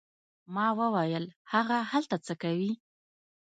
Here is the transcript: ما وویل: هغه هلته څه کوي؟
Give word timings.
ما 0.55 0.67
وویل: 0.79 1.25
هغه 1.51 1.77
هلته 1.91 2.15
څه 2.25 2.33
کوي؟ 2.43 2.71